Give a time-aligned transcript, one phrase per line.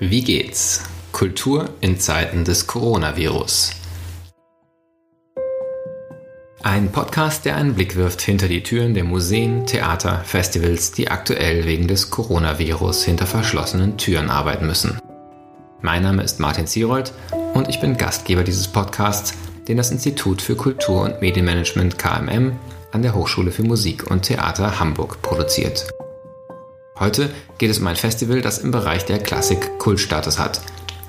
[0.00, 0.84] Wie geht's?
[1.10, 3.72] Kultur in Zeiten des Coronavirus.
[6.62, 11.66] Ein Podcast, der einen Blick wirft hinter die Türen der Museen, Theater, Festivals, die aktuell
[11.66, 15.00] wegen des Coronavirus hinter verschlossenen Türen arbeiten müssen.
[15.80, 17.12] Mein Name ist Martin Zierold
[17.54, 19.34] und ich bin Gastgeber dieses Podcasts,
[19.66, 22.52] den das Institut für Kultur- und Medienmanagement KMM
[22.92, 25.88] an der Hochschule für Musik und Theater Hamburg produziert.
[27.00, 30.60] Heute geht es um ein Festival, das im Bereich der Klassik Kultstatus hat.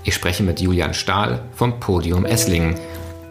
[0.03, 2.75] Ich spreche mit Julian Stahl vom Podium Esslingen,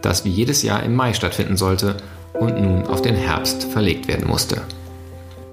[0.01, 1.95] das wie jedes Jahr im Mai stattfinden sollte
[2.33, 4.61] und nun auf den Herbst verlegt werden musste.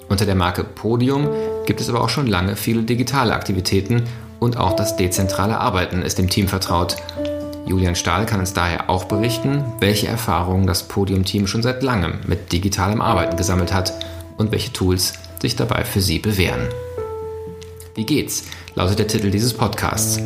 [0.08, 1.28] Unter der Marke Podium
[1.64, 4.04] gibt es aber auch schon lange viele digitale Aktivitäten
[4.40, 6.96] und auch das dezentrale Arbeiten ist dem Team vertraut.
[7.66, 12.52] Julian Stahl kann uns daher auch berichten, welche Erfahrungen das Podium-Team schon seit langem mit
[12.52, 13.92] digitalem Arbeiten gesammelt hat
[14.36, 16.68] und welche Tools sich dabei für sie bewähren.
[17.96, 18.44] Wie geht's?
[18.74, 20.18] lautet der Titel dieses Podcasts.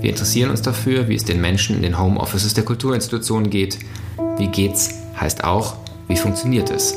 [0.00, 3.78] Wir interessieren uns dafür, wie es den Menschen in den Homeoffices der Kulturinstitutionen geht.
[4.38, 5.76] Wie geht's heißt auch,
[6.08, 6.96] wie funktioniert es?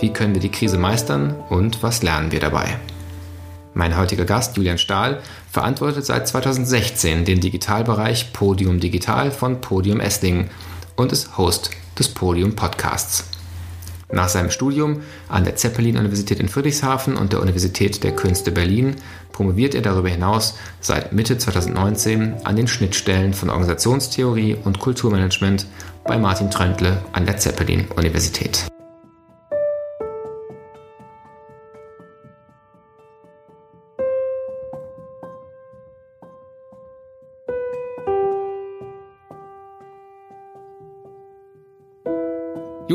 [0.00, 2.78] Wie können wir die Krise meistern und was lernen wir dabei?
[3.74, 10.48] Mein heutiger Gast, Julian Stahl, verantwortet seit 2016 den Digitalbereich Podium Digital von Podium Esslingen
[10.96, 13.35] und ist Host des Podium Podcasts.
[14.12, 18.96] Nach seinem Studium an der Zeppelin-Universität in Friedrichshafen und der Universität der Künste Berlin
[19.32, 25.66] promoviert er darüber hinaus seit Mitte 2019 an den Schnittstellen von Organisationstheorie und Kulturmanagement
[26.04, 28.66] bei Martin Tröntle an der Zeppelin-Universität.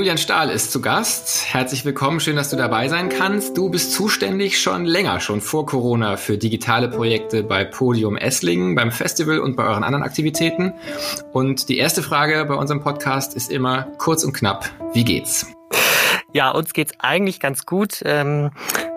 [0.02, 1.54] Julian Stahl ist zu Gast.
[1.54, 3.56] Herzlich willkommen, schön, dass du dabei sein kannst.
[3.56, 8.92] Du bist zuständig schon länger, schon vor Corona, für digitale Projekte bei Podium Esslingen, beim
[8.92, 10.74] Festival und bei euren anderen Aktivitäten.
[11.34, 14.68] Und die erste Frage bei unserem Podcast ist immer kurz und knapp.
[14.96, 15.46] Wie geht's?
[16.34, 18.02] Ja, uns geht's eigentlich ganz gut.
[18.04, 18.50] Ähm,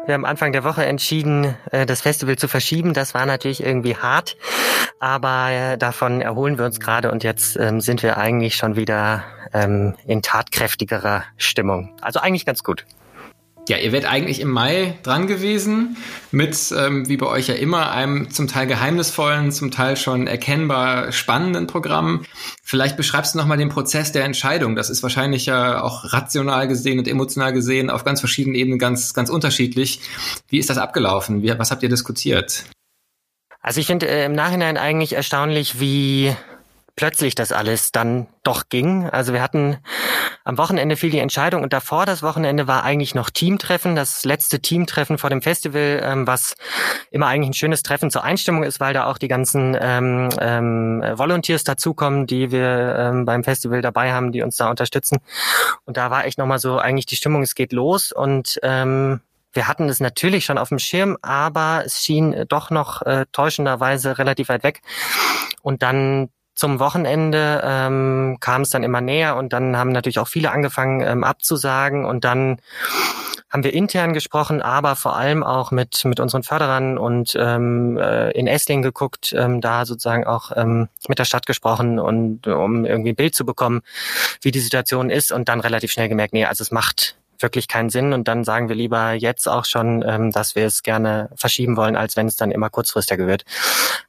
[0.07, 2.95] wir haben Anfang der Woche entschieden, äh, das Festival zu verschieben.
[2.95, 4.37] Das war natürlich irgendwie hart,
[5.01, 9.25] aber äh, davon erholen wir uns gerade und jetzt ähm, sind wir eigentlich schon wieder
[9.53, 11.97] ähm, in tatkräftigerer Stimmung.
[12.01, 12.85] Also eigentlich ganz gut.
[13.67, 15.97] Ja, ihr werdet eigentlich im Mai dran gewesen
[16.31, 21.13] mit, ähm, wie bei euch ja immer, einem zum Teil geheimnisvollen, zum Teil schon erkennbar
[21.13, 22.27] spannenden Programm.
[22.63, 24.77] Vielleicht beschreibst du nochmal den Prozess der Entscheidung.
[24.77, 29.15] Das ist wahrscheinlich ja auch rational gesehen und emotional gesehen auf ganz verschiedenen Ebenen ganz,
[29.15, 30.01] ganz unterschiedlich.
[30.49, 31.43] Wie ist das abgelaufen?
[31.43, 32.65] Wie, was habt ihr diskutiert?
[33.63, 36.37] Also ich finde äh, im Nachhinein eigentlich erstaunlich, wie
[36.97, 39.09] plötzlich das alles dann doch ging.
[39.09, 39.79] Also wir hatten
[40.45, 44.61] am Wochenende fiel die Entscheidung und davor das Wochenende war eigentlich noch Teamtreffen, das letzte
[44.61, 46.55] Teamtreffen vor dem Festival, ähm, was
[47.11, 51.03] immer eigentlich ein schönes Treffen zur Einstimmung ist, weil da auch die ganzen ähm, ähm,
[51.15, 55.19] Volunteers dazukommen, die wir ähm, beim Festival dabei haben, die uns da unterstützen.
[55.87, 59.21] Und da war echt nochmal so eigentlich die Stimmung, es geht los und ähm,
[59.55, 64.19] wir hatten es natürlich schon auf dem Schirm, aber es schien doch noch äh, täuschenderweise
[64.19, 64.83] relativ weit weg.
[65.63, 70.29] Und dann zum Wochenende ähm, kam es dann immer näher und dann haben natürlich auch
[70.29, 72.59] viele angefangen ähm, abzusagen und dann
[73.51, 78.31] haben wir intern gesprochen, aber vor allem auch mit mit unseren Förderern und ähm, äh,
[78.33, 83.11] in Esslingen geguckt, ähm, da sozusagen auch ähm, mit der Stadt gesprochen und um irgendwie
[83.11, 83.83] ein Bild zu bekommen,
[84.41, 87.91] wie die Situation ist und dann relativ schnell gemerkt, nee, also es macht wirklich keinen
[87.91, 91.77] Sinn und dann sagen wir lieber jetzt auch schon, ähm, dass wir es gerne verschieben
[91.77, 93.45] wollen, als wenn es dann immer kurzfristiger wird.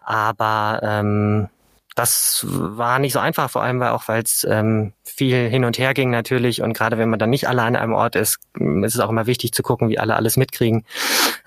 [0.04, 1.50] Aber ähm,
[1.96, 5.78] das war nicht so einfach, vor allem weil auch, weil es ähm, viel hin und
[5.78, 8.96] her ging natürlich und gerade wenn man dann nicht alle an einem Ort ist, ist
[8.96, 10.86] es auch immer wichtig zu gucken, wie alle alles mitkriegen.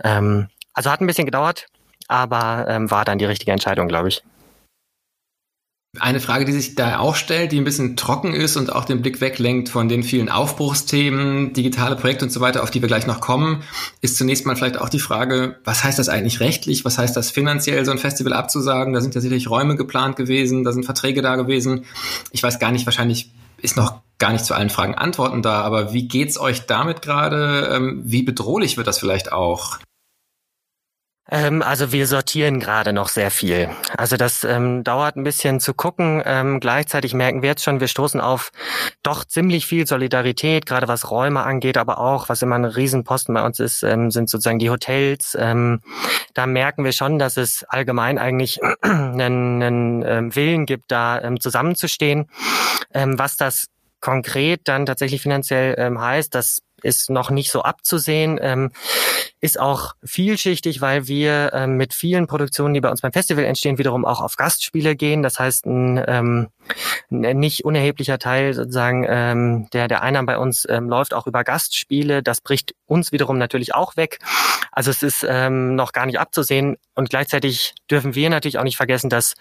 [0.02, 1.66] Ähm, also hat ein bisschen gedauert,
[2.08, 4.22] aber ähm, war dann die richtige Entscheidung, glaube ich.
[5.98, 9.00] Eine Frage, die sich da auch stellt, die ein bisschen trocken ist und auch den
[9.00, 13.06] Blick weglenkt von den vielen Aufbruchsthemen, digitale Projekte und so weiter, auf die wir gleich
[13.06, 13.62] noch kommen,
[14.02, 16.84] ist zunächst mal vielleicht auch die Frage, was heißt das eigentlich rechtlich?
[16.84, 18.92] Was heißt das finanziell, so ein Festival abzusagen?
[18.92, 21.86] Da sind ja sicherlich Räume geplant gewesen, da sind Verträge da gewesen.
[22.32, 25.94] Ich weiß gar nicht, wahrscheinlich ist noch gar nicht zu allen Fragen Antworten da, aber
[25.94, 27.70] wie geht's euch damit gerade?
[27.74, 29.78] Ähm, wie bedrohlich wird das vielleicht auch?
[31.30, 33.68] Ähm, also wir sortieren gerade noch sehr viel.
[33.96, 36.22] Also das ähm, dauert ein bisschen zu gucken.
[36.24, 38.50] Ähm, gleichzeitig merken wir jetzt schon, wir stoßen auf
[39.02, 43.44] doch ziemlich viel Solidarität, gerade was Räume angeht, aber auch, was immer ein Riesenposten bei
[43.44, 45.36] uns ist, ähm, sind sozusagen die Hotels.
[45.38, 45.80] Ähm,
[46.34, 52.26] da merken wir schon, dass es allgemein eigentlich einen, einen ähm, Willen gibt, da zusammenzustehen.
[52.92, 53.66] Was das
[54.00, 58.38] konkret dann tatsächlich finanziell heißt, das ist noch nicht so abzusehen.
[58.40, 58.70] Ähm,
[59.40, 63.78] ist auch vielschichtig, weil wir ähm, mit vielen Produktionen, die bei uns beim Festival entstehen,
[63.78, 65.22] wiederum auch auf Gastspiele gehen.
[65.22, 66.48] Das heißt, ein, ähm,
[67.10, 71.44] ein nicht unerheblicher Teil sozusagen ähm, der, der Einnahmen bei uns ähm, läuft auch über
[71.44, 72.22] Gastspiele.
[72.22, 74.18] Das bricht uns wiederum natürlich auch weg.
[74.72, 76.76] Also es ist ähm, noch gar nicht abzusehen.
[76.94, 79.34] Und gleichzeitig dürfen wir natürlich auch nicht vergessen, dass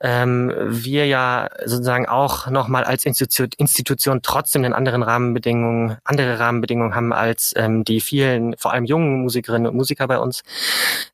[0.00, 6.94] ähm, wir ja sozusagen auch nochmal als Institution, Institution trotzdem den anderen Rahmenbedingungen, andere Rahmenbedingungen
[6.94, 10.42] haben als ähm, die vielen, vor allem jungen Musikerinnen und Musiker bei uns,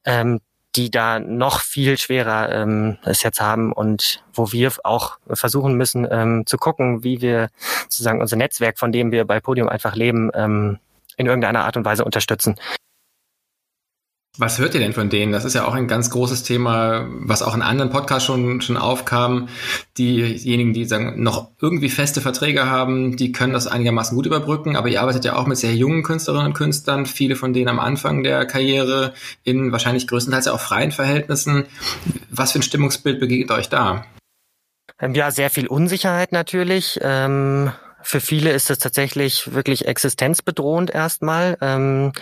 [0.05, 0.41] ähm,
[0.77, 6.07] die da noch viel schwerer ähm, es jetzt haben und wo wir auch versuchen müssen
[6.11, 7.49] ähm, zu gucken, wie wir
[7.85, 10.79] sozusagen unser Netzwerk, von dem wir bei Podium einfach leben, ähm,
[11.17, 12.57] in irgendeiner Art und Weise unterstützen.
[14.37, 15.31] Was hört ihr denn von denen?
[15.31, 18.77] Das ist ja auch ein ganz großes Thema, was auch in anderen Podcasts schon, schon
[18.77, 19.49] aufkam.
[19.97, 24.89] Diejenigen, die sagen, noch irgendwie feste Verträge haben, die können das einigermaßen gut überbrücken, aber
[24.89, 28.25] ihr arbeitet ja auch mit sehr jungen Künstlerinnen und Künstlern, viele von denen am Anfang
[28.25, 29.15] der Karriere
[29.45, 31.67] in wahrscheinlich größtenteils auch freien Verhältnissen.
[32.31, 34.05] Was für ein Stimmungsbild begegnet euch da?
[34.99, 36.99] Ähm, ja, sehr viel Unsicherheit natürlich.
[37.03, 37.71] Ähm
[38.05, 41.57] für viele ist es tatsächlich wirklich existenzbedrohend erstmal.
[41.61, 42.13] Ähm,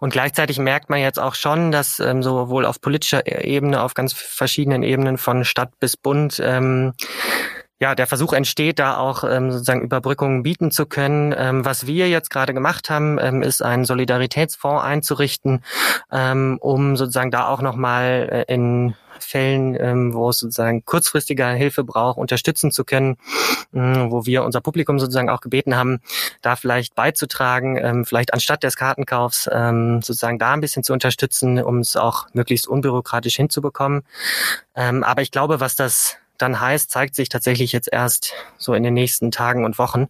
[0.00, 4.12] und gleichzeitig merkt man jetzt auch schon, dass ähm, sowohl auf politischer Ebene, auf ganz
[4.12, 6.94] verschiedenen Ebenen von Stadt bis Bund, ähm,
[7.82, 11.34] ja, der Versuch entsteht, da auch ähm, sozusagen Überbrückungen bieten zu können.
[11.36, 15.64] Ähm, was wir jetzt gerade gemacht haben, ähm, ist einen Solidaritätsfonds einzurichten,
[16.12, 21.82] ähm, um sozusagen da auch nochmal äh, in Fällen, ähm, wo es sozusagen kurzfristiger Hilfe
[21.82, 23.16] braucht, unterstützen zu können,
[23.74, 25.98] ähm, wo wir unser Publikum sozusagen auch gebeten haben,
[26.40, 31.60] da vielleicht beizutragen, ähm, vielleicht anstatt des Kartenkaufs ähm, sozusagen da ein bisschen zu unterstützen,
[31.60, 34.04] um es auch möglichst unbürokratisch hinzubekommen.
[34.76, 38.82] Ähm, aber ich glaube, was das dann heißt, zeigt sich tatsächlich jetzt erst so in
[38.82, 40.08] den nächsten Tagen und Wochen.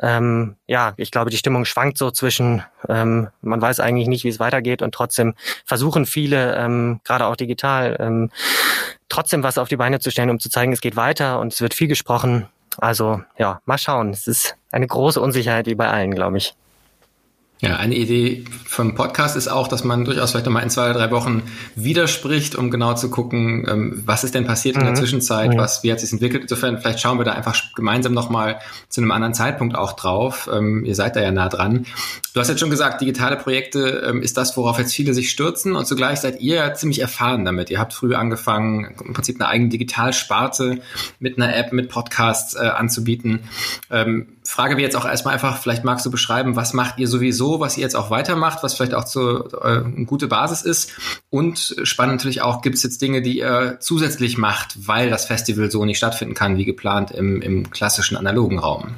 [0.00, 4.28] Ähm, ja, ich glaube, die Stimmung schwankt so zwischen, ähm, man weiß eigentlich nicht, wie
[4.28, 5.34] es weitergeht und trotzdem
[5.64, 8.30] versuchen viele, ähm, gerade auch digital, ähm,
[9.08, 11.60] trotzdem was auf die Beine zu stellen, um zu zeigen, es geht weiter und es
[11.60, 12.48] wird viel gesprochen.
[12.78, 14.10] Also ja, mal schauen.
[14.10, 16.54] Es ist eine große Unsicherheit wie bei allen, glaube ich.
[17.64, 20.98] Ja, eine Idee vom Podcast ist auch, dass man durchaus vielleicht nochmal in zwei oder
[20.98, 21.42] drei Wochen
[21.76, 24.80] widerspricht, um genau zu gucken, ähm, was ist denn passiert mhm.
[24.80, 24.98] in der mhm.
[24.98, 25.56] Zwischenzeit, mhm.
[25.56, 26.42] was, wie hat sich entwickelt.
[26.42, 30.50] Insofern, vielleicht schauen wir da einfach gemeinsam nochmal zu einem anderen Zeitpunkt auch drauf.
[30.52, 31.86] Ähm, ihr seid da ja nah dran.
[32.34, 35.74] Du hast jetzt schon gesagt, digitale Projekte ähm, ist das, worauf jetzt viele sich stürzen
[35.74, 37.70] und zugleich seid ihr ja ziemlich erfahren damit.
[37.70, 40.80] Ihr habt früh angefangen, im Prinzip eine eigene Digitalsparte
[41.18, 43.48] mit einer App, mit Podcasts äh, anzubieten.
[44.46, 47.76] Frage wir jetzt auch erstmal einfach, vielleicht magst du beschreiben, was macht ihr sowieso, was
[47.76, 50.92] ihr jetzt auch weitermacht, was vielleicht auch zu, äh, eine gute Basis ist.
[51.30, 55.70] Und spannend natürlich auch, gibt es jetzt Dinge, die ihr zusätzlich macht, weil das Festival
[55.70, 58.96] so nicht stattfinden kann wie geplant im, im klassischen analogen Raum?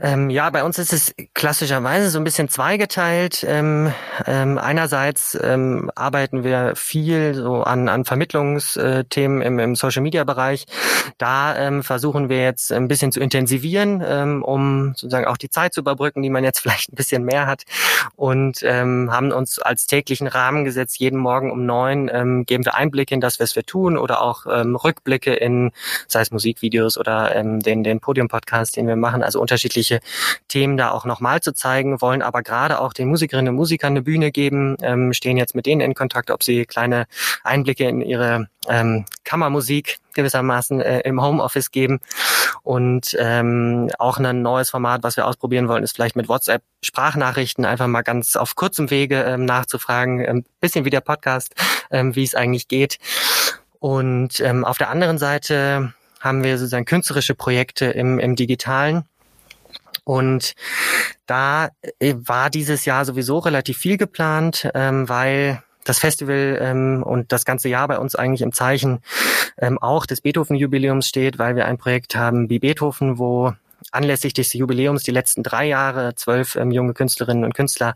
[0.00, 3.44] Ähm, ja, bei uns ist es klassischerweise so ein bisschen zweigeteilt.
[3.46, 3.92] Ähm,
[4.26, 10.66] ähm, einerseits ähm, arbeiten wir viel so an, an Vermittlungsthemen im, im Social-Media-Bereich.
[11.18, 15.74] Da ähm, versuchen wir jetzt ein bisschen zu intensivieren, ähm, um sozusagen auch die Zeit
[15.74, 17.64] zu überbrücken, die man jetzt vielleicht ein bisschen mehr hat.
[18.14, 23.20] Und haben uns als täglichen Rahmen gesetzt, jeden Morgen um neun geben wir Einblicke in
[23.20, 25.72] das, was wir tun oder auch Rückblicke in,
[26.06, 30.00] sei es Musikvideos oder den, den Podium-Podcast, den wir machen, also unterschiedliche unterschiedliche
[30.48, 34.02] Themen da auch nochmal zu zeigen, wollen aber gerade auch den Musikerinnen und Musikern eine
[34.02, 37.06] Bühne geben, ähm, stehen jetzt mit denen in Kontakt, ob sie kleine
[37.44, 42.00] Einblicke in ihre ähm, Kammermusik gewissermaßen äh, im Homeoffice geben.
[42.62, 47.64] Und ähm, auch ein neues Format, was wir ausprobieren wollen, ist vielleicht mit WhatsApp Sprachnachrichten
[47.64, 51.54] einfach mal ganz auf kurzem Wege ähm, nachzufragen, ein ähm, bisschen wie der Podcast,
[51.90, 52.98] ähm, wie es eigentlich geht.
[53.80, 59.04] Und ähm, auf der anderen Seite haben wir sozusagen künstlerische Projekte im, im Digitalen.
[60.08, 60.54] Und
[61.26, 67.30] da äh, war dieses Jahr sowieso relativ viel geplant, ähm, weil das Festival ähm, und
[67.30, 69.00] das ganze Jahr bei uns eigentlich im Zeichen
[69.58, 73.52] ähm, auch des Beethoven-Jubiläums steht, weil wir ein Projekt haben wie Beethoven, wo
[73.92, 77.94] anlässlich des Jubiläums die letzten drei Jahre zwölf ähm, junge Künstlerinnen und Künstler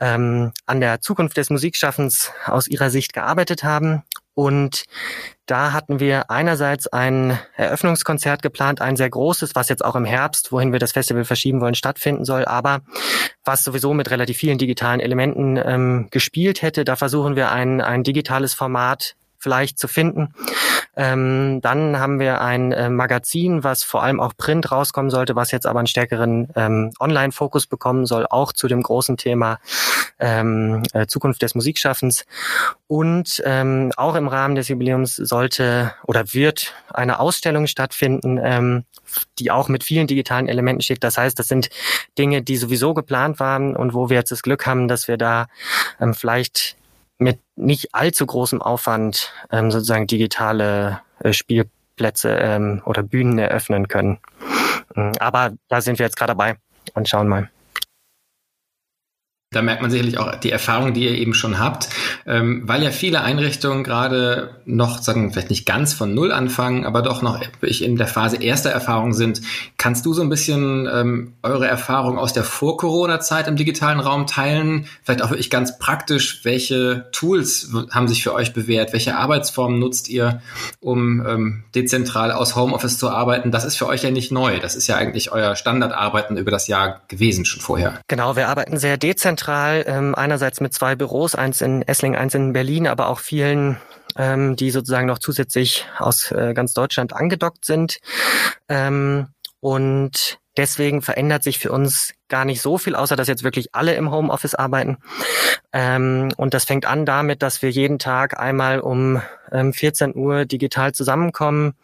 [0.00, 4.02] ähm, an der Zukunft des Musikschaffens aus ihrer Sicht gearbeitet haben.
[4.34, 4.84] Und
[5.46, 10.52] da hatten wir einerseits ein Eröffnungskonzert geplant, ein sehr großes, was jetzt auch im Herbst,
[10.52, 12.80] wohin wir das Festival verschieben wollen, stattfinden soll, aber
[13.44, 16.84] was sowieso mit relativ vielen digitalen Elementen ähm, gespielt hätte.
[16.84, 20.32] Da versuchen wir ein, ein digitales Format vielleicht zu finden,
[20.96, 25.50] Ähm, dann haben wir ein äh, Magazin, was vor allem auch Print rauskommen sollte, was
[25.50, 29.58] jetzt aber einen stärkeren ähm, Online-Fokus bekommen soll, auch zu dem großen Thema
[30.20, 32.26] ähm, äh, Zukunft des Musikschaffens.
[32.86, 38.84] Und ähm, auch im Rahmen des Jubiläums sollte oder wird eine Ausstellung stattfinden, ähm,
[39.40, 41.02] die auch mit vielen digitalen Elementen steht.
[41.02, 41.70] Das heißt, das sind
[42.16, 45.46] Dinge, die sowieso geplant waren und wo wir jetzt das Glück haben, dass wir da
[46.00, 46.76] ähm, vielleicht
[47.18, 54.18] mit nicht allzu großem Aufwand ähm, sozusagen digitale äh, Spielplätze ähm, oder Bühnen eröffnen können.
[54.94, 56.56] Mhm, aber da sind wir jetzt gerade dabei
[56.94, 57.50] und schauen mal.
[59.54, 61.88] Da merkt man sicherlich auch die Erfahrung, die ihr eben schon habt,
[62.26, 67.02] ähm, weil ja viele Einrichtungen gerade noch, sagen vielleicht nicht ganz von Null anfangen, aber
[67.02, 69.40] doch noch in der Phase erster Erfahrung sind.
[69.78, 74.86] Kannst du so ein bisschen ähm, eure Erfahrung aus der Vor-Corona-Zeit im digitalen Raum teilen?
[75.02, 78.92] Vielleicht auch wirklich ganz praktisch, welche Tools haben sich für euch bewährt?
[78.92, 80.42] Welche Arbeitsformen nutzt ihr,
[80.80, 83.50] um ähm, dezentral aus Homeoffice zu arbeiten?
[83.50, 84.58] Das ist für euch ja nicht neu.
[84.58, 88.00] Das ist ja eigentlich euer Standardarbeiten über das Jahr gewesen schon vorher.
[88.08, 92.34] Genau, wir arbeiten sehr dezentral zentral, ähm, einerseits mit zwei Büros, eins in Essling, eins
[92.34, 93.76] in Berlin, aber auch vielen,
[94.16, 98.00] ähm, die sozusagen noch zusätzlich aus äh, ganz Deutschland angedockt sind.
[98.68, 99.28] Ähm,
[99.60, 103.94] und deswegen verändert sich für uns gar nicht so viel, außer dass jetzt wirklich alle
[103.94, 104.98] im Homeoffice arbeiten.
[105.72, 109.20] Ähm, und das fängt an damit, dass wir jeden Tag einmal um
[109.52, 111.74] ähm, 14 Uhr digital zusammenkommen,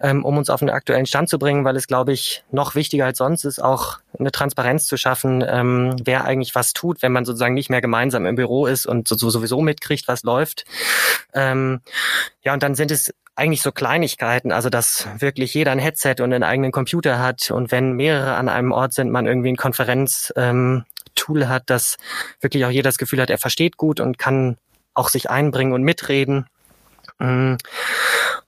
[0.00, 3.06] ähm, um uns auf den aktuellen Stand zu bringen, weil es, glaube ich, noch wichtiger
[3.06, 7.24] als sonst ist, auch eine Transparenz zu schaffen, ähm, wer eigentlich was tut, wenn man
[7.24, 10.64] sozusagen nicht mehr gemeinsam im Büro ist und so, sowieso mitkriegt, was läuft.
[11.32, 11.80] Ähm,
[12.42, 16.32] ja, und dann sind es eigentlich so Kleinigkeiten, also dass wirklich jeder ein Headset und
[16.32, 20.32] einen eigenen Computer hat und wenn mehrere an einem Ort sind, man irgendwie ein Konferenz
[20.36, 20.84] ähm,
[21.14, 21.96] Tool hat, dass
[22.40, 24.56] wirklich auch jeder das Gefühl hat, er versteht gut und kann
[24.94, 26.46] auch sich einbringen und mitreden.
[27.18, 27.54] Mm.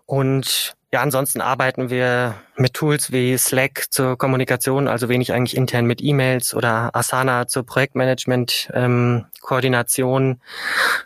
[0.06, 5.86] Und ja, ansonsten arbeiten wir mit Tools wie Slack zur Kommunikation, also wenig eigentlich intern
[5.86, 9.26] mit E-Mails oder Asana zur Projektmanagement, ähm.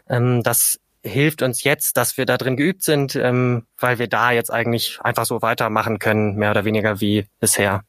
[0.09, 4.33] Ähm, das hilft uns jetzt, dass wir da drin geübt sind, ähm, weil wir da
[4.33, 7.83] jetzt eigentlich einfach so weitermachen können, mehr oder weniger wie bisher.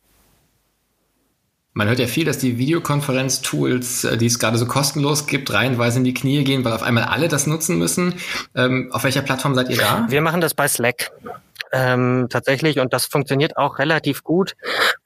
[1.74, 6.00] Man hört ja viel, dass die Videokonferenz-Tools, äh, die es gerade so kostenlos gibt, reihenweise
[6.00, 8.16] in die Knie gehen, weil auf einmal alle das nutzen müssen.
[8.56, 10.06] Ähm, auf welcher Plattform seid ihr da?
[10.10, 11.12] Wir machen das bei Slack
[11.72, 14.56] ähm, tatsächlich und das funktioniert auch relativ gut,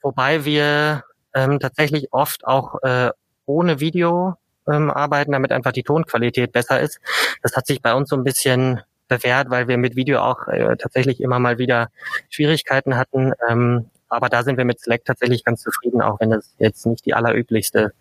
[0.02, 1.04] wobei wir
[1.34, 3.10] ähm, tatsächlich oft auch äh,
[3.46, 4.34] ohne Video
[4.68, 7.00] ähm, arbeiten, damit einfach die Tonqualität besser ist.
[7.42, 10.76] Das hat sich bei uns so ein bisschen bewährt, weil wir mit Video auch äh,
[10.76, 11.90] tatsächlich immer mal wieder
[12.28, 13.32] Schwierigkeiten hatten.
[13.48, 17.04] Ähm, aber da sind wir mit Slack tatsächlich ganz zufrieden, auch wenn das jetzt nicht
[17.06, 17.92] die allerüblichste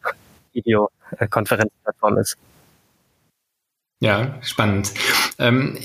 [0.53, 2.37] Videokonferenzplattform ist.
[3.99, 4.93] Ja, spannend.
[5.37, 5.77] Ähm,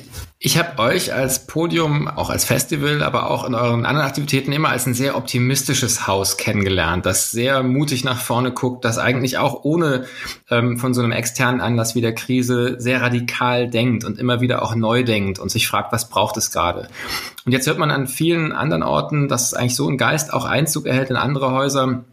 [0.42, 4.70] ich habe euch als Podium, auch als Festival, aber auch in euren anderen Aktivitäten immer
[4.70, 9.64] als ein sehr optimistisches Haus kennengelernt, das sehr mutig nach vorne guckt, das eigentlich auch
[9.64, 10.06] ohne
[10.48, 14.62] ähm, von so einem externen Anlass wie der Krise sehr radikal denkt und immer wieder
[14.62, 16.88] auch neu denkt und sich fragt, was braucht es gerade.
[17.44, 20.86] Und jetzt hört man an vielen anderen Orten, dass eigentlich so ein Geist auch Einzug
[20.86, 22.04] erhält in andere Häuser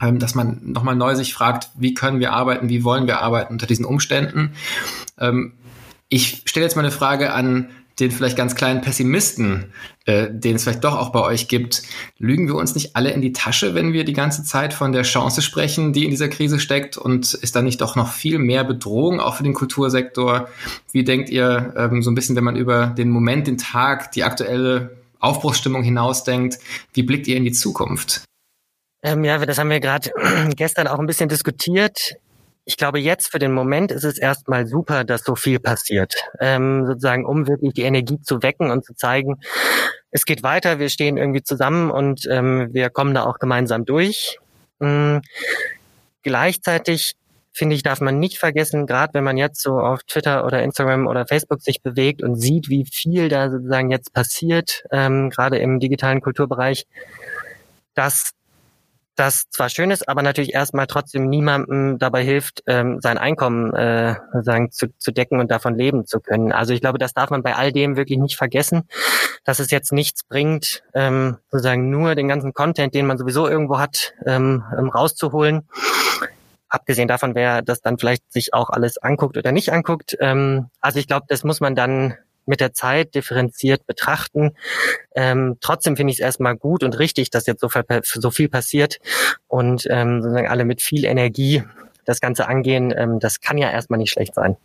[0.00, 3.52] ähm, dass man nochmal neu sich fragt, wie können wir arbeiten, wie wollen wir arbeiten
[3.52, 4.54] unter diesen Umständen.
[5.20, 5.52] Ähm,
[6.08, 7.70] ich stelle jetzt mal eine Frage an
[8.00, 9.72] den vielleicht ganz kleinen Pessimisten,
[10.04, 11.82] äh, den es vielleicht doch auch bei euch gibt.
[12.18, 15.02] Lügen wir uns nicht alle in die Tasche, wenn wir die ganze Zeit von der
[15.02, 16.96] Chance sprechen, die in dieser Krise steckt?
[16.96, 20.48] Und ist da nicht doch noch viel mehr Bedrohung auch für den Kultursektor?
[20.90, 24.24] Wie denkt ihr ähm, so ein bisschen, wenn man über den Moment, den Tag, die
[24.24, 26.58] aktuelle Aufbruchsstimmung hinausdenkt,
[26.92, 28.24] wie blickt ihr in die Zukunft?
[29.04, 30.10] Ähm, ja, das haben wir gerade
[30.56, 32.16] gestern auch ein bisschen diskutiert.
[32.64, 36.14] Ich glaube, jetzt für den Moment ist es erstmal super, dass so viel passiert.
[36.40, 39.40] Ähm, sozusagen, um wirklich die Energie zu wecken und zu zeigen,
[40.10, 44.38] es geht weiter, wir stehen irgendwie zusammen und ähm, wir kommen da auch gemeinsam durch.
[44.80, 45.22] Ähm,
[46.22, 47.16] gleichzeitig
[47.54, 51.06] finde ich, darf man nicht vergessen, gerade wenn man jetzt so auf Twitter oder Instagram
[51.06, 55.78] oder Facebook sich bewegt und sieht, wie viel da sozusagen jetzt passiert, ähm, gerade im
[55.78, 56.86] digitalen Kulturbereich,
[57.94, 58.32] dass
[59.14, 64.16] das zwar schön ist, aber natürlich erstmal trotzdem niemandem dabei hilft, ähm, sein Einkommen äh,
[64.42, 66.52] sagen, zu, zu decken und davon leben zu können.
[66.52, 68.88] Also ich glaube, das darf man bei all dem wirklich nicht vergessen,
[69.44, 73.78] dass es jetzt nichts bringt, ähm, sozusagen nur den ganzen Content, den man sowieso irgendwo
[73.78, 75.68] hat, ähm, ähm rauszuholen.
[76.68, 80.16] Abgesehen davon, wer das dann vielleicht sich auch alles anguckt oder nicht anguckt.
[80.18, 82.14] Ähm, also ich glaube, das muss man dann
[82.46, 84.52] mit der Zeit differenziert betrachten.
[85.14, 88.48] Ähm, trotzdem finde ich es erstmal gut und richtig, dass jetzt so viel, so viel
[88.48, 89.00] passiert
[89.48, 91.62] und ähm, sozusagen alle mit viel Energie
[92.04, 92.92] das Ganze angehen.
[92.96, 94.56] Ähm, das kann ja erstmal nicht schlecht sein.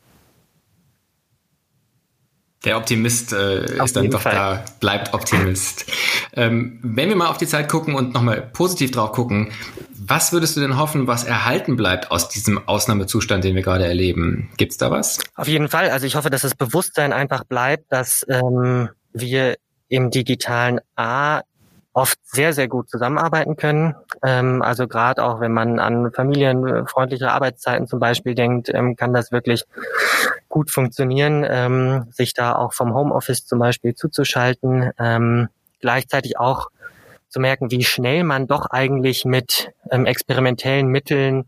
[2.65, 4.33] Der Optimist äh, ist dann doch Fall.
[4.33, 5.85] da, bleibt Optimist.
[6.33, 9.51] ähm, wenn wir mal auf die Zeit gucken und nochmal positiv drauf gucken,
[9.95, 14.49] was würdest du denn hoffen, was erhalten bleibt aus diesem Ausnahmezustand, den wir gerade erleben?
[14.57, 15.19] Gibt's da was?
[15.35, 15.89] Auf jeden Fall.
[15.89, 19.55] Also ich hoffe, dass das Bewusstsein einfach bleibt, dass ähm, wir
[19.87, 21.41] im digitalen A
[21.93, 23.95] oft sehr, sehr gut zusammenarbeiten können.
[24.23, 29.31] Ähm, also gerade auch, wenn man an familienfreundliche Arbeitszeiten zum Beispiel denkt, ähm, kann das
[29.31, 29.63] wirklich
[30.49, 34.91] gut funktionieren, ähm, sich da auch vom Homeoffice zum Beispiel zuzuschalten.
[34.99, 35.47] Ähm,
[35.79, 36.67] gleichzeitig auch
[37.29, 41.45] zu merken, wie schnell man doch eigentlich mit ähm, experimentellen Mitteln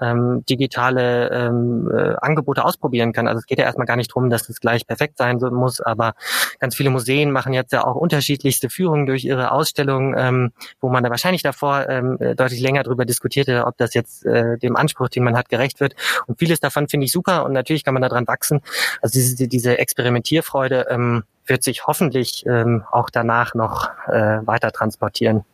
[0.00, 3.28] ähm, digitale ähm, äh, Angebote ausprobieren kann.
[3.28, 6.14] Also es geht ja erstmal gar nicht drum, dass es gleich perfekt sein muss, aber
[6.58, 11.02] ganz viele Museen machen jetzt ja auch unterschiedlichste Führungen durch ihre Ausstellungen, ähm, wo man
[11.02, 15.08] da wahrscheinlich davor ähm, äh, deutlich länger darüber diskutierte, ob das jetzt äh, dem Anspruch,
[15.08, 15.94] den man hat, gerecht wird.
[16.26, 18.60] Und vieles davon finde ich super und natürlich kann man daran wachsen.
[19.02, 25.44] Also diese, diese Experimentierfreude ähm, wird sich hoffentlich ähm, auch danach noch äh, weiter transportieren.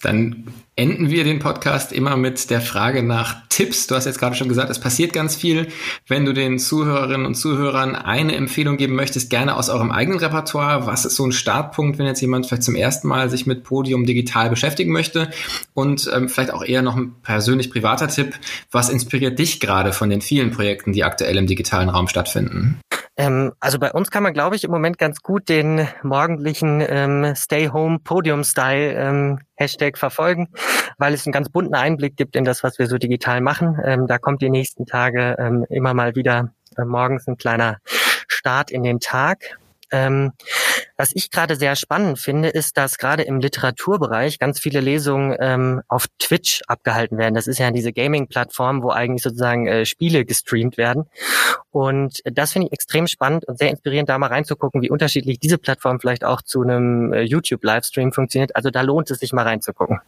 [0.00, 0.44] Dann
[0.76, 3.88] enden wir den Podcast immer mit der Frage nach Tipps.
[3.88, 5.66] Du hast jetzt gerade schon gesagt, es passiert ganz viel.
[6.06, 10.86] Wenn du den Zuhörerinnen und Zuhörern eine Empfehlung geben möchtest, gerne aus eurem eigenen Repertoire.
[10.86, 14.06] Was ist so ein Startpunkt, wenn jetzt jemand vielleicht zum ersten Mal sich mit Podium
[14.06, 15.30] digital beschäftigen möchte?
[15.74, 18.38] Und ähm, vielleicht auch eher noch ein persönlich privater Tipp.
[18.70, 22.78] Was inspiriert dich gerade von den vielen Projekten, die aktuell im digitalen Raum stattfinden?
[23.18, 27.34] Ähm, also bei uns kann man, glaube ich, im Moment ganz gut den morgendlichen ähm,
[27.34, 30.48] Stay Home Podium Style ähm, Hashtag verfolgen,
[30.98, 33.76] weil es einen ganz bunten Einblick gibt in das, was wir so digital machen.
[33.84, 37.78] Ähm, da kommt die nächsten Tage ähm, immer mal wieder äh, morgens ein kleiner
[38.28, 39.58] Start in den Tag.
[39.90, 40.32] Ähm,
[40.96, 45.82] was ich gerade sehr spannend finde, ist, dass gerade im Literaturbereich ganz viele Lesungen ähm,
[45.88, 47.34] auf Twitch abgehalten werden.
[47.34, 51.06] Das ist ja diese Gaming-Plattform, wo eigentlich sozusagen äh, Spiele gestreamt werden.
[51.70, 55.58] Und das finde ich extrem spannend und sehr inspirierend, da mal reinzugucken, wie unterschiedlich diese
[55.58, 58.56] Plattform vielleicht auch zu einem äh, YouTube-Livestream funktioniert.
[58.56, 60.00] Also da lohnt es sich mal reinzugucken.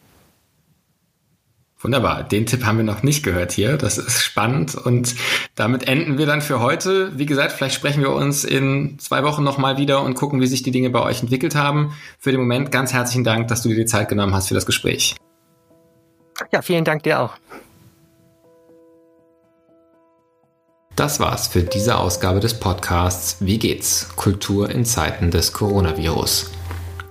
[1.83, 2.25] Wunderbar.
[2.25, 3.79] Den Tipp haben wir noch nicht gehört hier.
[3.79, 4.75] Das ist spannend.
[4.75, 5.15] Und
[5.55, 7.19] damit enden wir dann für heute.
[7.19, 10.63] Wie gesagt, vielleicht sprechen wir uns in zwei Wochen nochmal wieder und gucken, wie sich
[10.63, 11.95] die Dinge bei euch entwickelt haben.
[12.19, 14.67] Für den Moment ganz herzlichen Dank, dass du dir die Zeit genommen hast für das
[14.67, 15.17] Gespräch.
[16.53, 17.33] Ja, vielen Dank dir auch.
[20.97, 24.11] Das war's für diese Ausgabe des Podcasts Wie geht's?
[24.17, 26.51] Kultur in Zeiten des Coronavirus.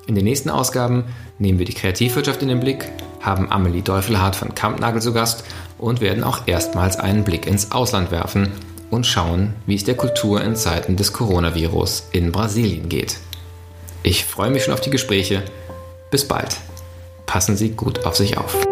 [0.06, 1.06] In den nächsten Ausgaben
[1.39, 2.91] nehmen wir die Kreativwirtschaft in den Blick
[3.22, 5.44] haben Amelie Teufelhardt von Kampnagel zu Gast
[5.78, 8.52] und werden auch erstmals einen Blick ins Ausland werfen
[8.90, 13.18] und schauen, wie es der Kultur in Zeiten des Coronavirus in Brasilien geht.
[14.04, 15.44] Ich freue mich schon auf die Gespräche.
[16.12, 16.58] Bis bald.
[17.26, 18.69] Passen Sie gut auf sich auf.